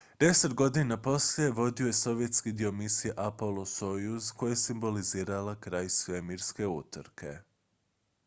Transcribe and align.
deset 0.19 0.53
godina 0.53 0.97
poslije 1.01 1.51
vodio 1.51 1.87
je 1.87 1.93
sovjetski 1.93 2.51
dio 2.51 2.71
misije 2.71 3.13
apollo-soyuz 3.17 4.33
koja 4.35 4.49
je 4.49 4.55
simbolizirala 4.55 5.55
kraj 5.55 5.89
svemirske 5.89 6.67
utrke 6.67 7.37